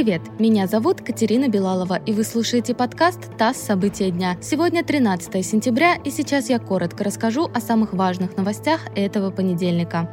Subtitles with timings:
[0.00, 3.58] Привет, меня зовут Катерина Белалова, и вы слушаете подкаст «ТАСС.
[3.58, 4.38] События дня».
[4.40, 10.08] Сегодня 13 сентября, и сейчас я коротко расскажу о самых важных новостях этого понедельника.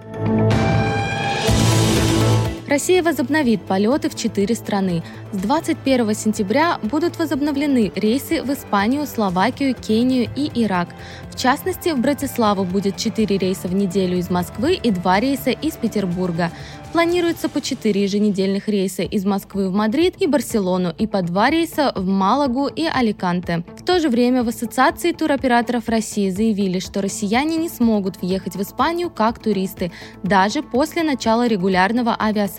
[2.68, 5.02] Россия возобновит полеты в четыре страны.
[5.32, 10.90] С 21 сентября будут возобновлены рейсы в Испанию, Словакию, Кению и Ирак.
[11.32, 15.74] В частности, в Братиславу будет 4 рейса в неделю из Москвы и 2 рейса из
[15.74, 16.52] Петербурга.
[16.92, 21.92] Планируется по 4 еженедельных рейса из Москвы в Мадрид и Барселону и по 2 рейса
[21.96, 23.64] в Малагу и Аликанте.
[23.78, 28.62] В то же время в Ассоциации туроператоров России заявили, что россияне не смогут въехать в
[28.62, 29.92] Испанию как туристы,
[30.24, 32.57] даже после начала регулярного авиасообщения,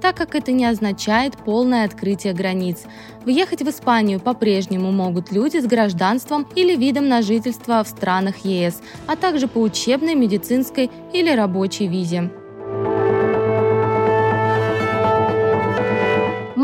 [0.00, 2.84] так как это не означает полное открытие границ.
[3.24, 8.80] Въехать в Испанию по-прежнему могут люди с гражданством или видом на жительство в странах ЕС,
[9.06, 12.30] а также по учебной, медицинской или рабочей визе.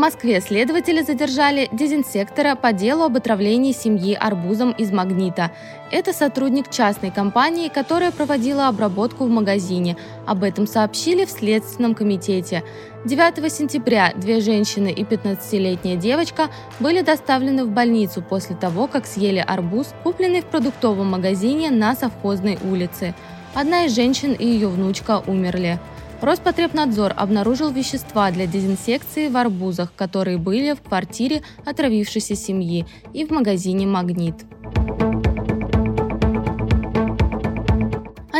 [0.03, 5.51] Москве следователи задержали дезинсектора по делу об отравлении семьи арбузом из магнита.
[5.91, 9.95] Это сотрудник частной компании, которая проводила обработку в магазине.
[10.25, 12.65] Об этом сообщили в Следственном комитете.
[13.05, 16.49] 9 сентября две женщины и 15-летняя девочка
[16.81, 22.59] были доставлены в больницу после того, как съели арбуз, купленный в продуктовом магазине на совхозной
[22.69, 23.15] улице.
[23.53, 25.79] Одна из женщин и ее внучка умерли.
[26.23, 33.31] Роспотребнадзор обнаружил вещества для дезинсекции в арбузах, которые были в квартире отравившейся семьи и в
[33.31, 34.35] магазине «Магнит».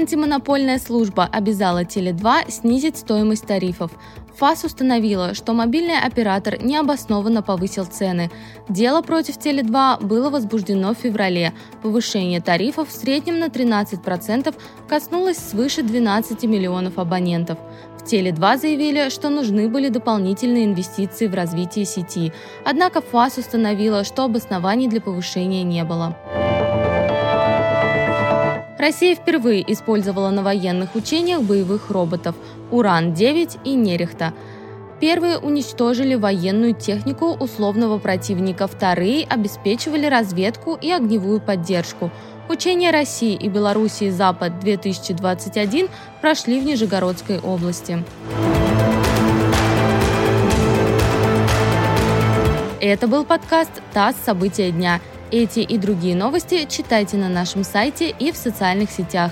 [0.03, 3.91] Антимонопольная служба обязала Теле2 снизить стоимость тарифов.
[4.37, 8.29] ФАС установила, что мобильный оператор необоснованно повысил цены.
[8.67, 11.53] Дело против Теле2 было возбуждено в феврале.
[11.81, 14.53] Повышение тарифов в среднем на 13%
[14.89, 17.57] коснулось свыше 12 миллионов абонентов.
[17.97, 22.33] В Теле2 заявили, что нужны были дополнительные инвестиции в развитие сети.
[22.65, 26.17] Однако ФАС установила, что обоснований для повышения не было.
[28.83, 32.35] Россия впервые использовала на военных учениях боевых роботов
[32.69, 34.33] «Уран-9» и «Нерехта».
[34.99, 42.11] Первые уничтожили военную технику условного противника, вторые обеспечивали разведку и огневую поддержку.
[42.49, 45.89] Учения России и Белоруссии «Запад-2021»
[46.19, 48.03] прошли в Нижегородской области.
[52.81, 54.17] Это был подкаст «ТАСС.
[54.25, 54.99] События дня».
[55.35, 59.31] Эти и другие новости читайте на нашем сайте и в социальных сетях.